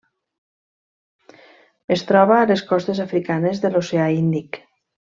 [1.97, 4.63] Es troba a les costes africanes de l'Oceà Índic.